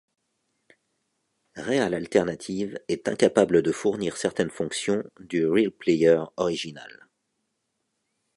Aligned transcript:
Real 1.57 1.93
Alternative 1.93 2.79
est 2.87 3.07
incapable 3.07 3.61
de 3.61 3.71
fournir 3.71 4.17
certaines 4.17 4.49
fonctions 4.49 5.03
du 5.19 5.45
RealPlayer 5.45 6.23
original. 6.37 7.05